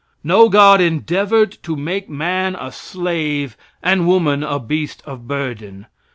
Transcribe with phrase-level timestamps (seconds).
[0.23, 5.85] No god endeavored to make man a slave and woman a beast of burden.